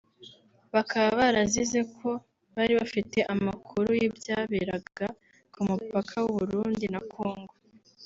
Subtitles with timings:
[0.73, 2.09] bakaba barazize ko
[2.55, 5.05] bari bafite amakuru y’ibyaberaga
[5.53, 7.53] ku mupaka w’u Burundi na Kongo